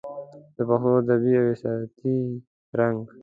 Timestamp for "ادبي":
0.99-1.33